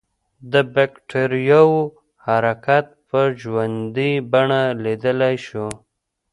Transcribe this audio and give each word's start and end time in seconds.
د 0.51 0.53
بکټریاوو 0.73 1.81
حرکت 2.25 2.87
په 3.09 3.19
ژوندۍ 3.41 4.13
بڼه 4.31 4.61
لیدلای 4.83 5.35
شو. 5.47 5.67